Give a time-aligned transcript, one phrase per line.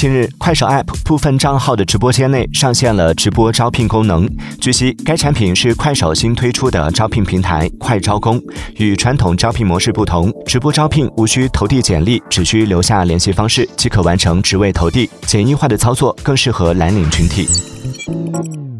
[0.00, 4.26] 近日快手 app 部分账号的直播间内上线了直播招聘功能
[4.58, 8.42] 据悉该产品是快手新推出的招聘平台快招工。
[8.76, 18.79] 与传统招聘模式不同直播招聘无需投递简历只需留下联系方式即可完成职位投递简易化的操作更适合蓝领群体。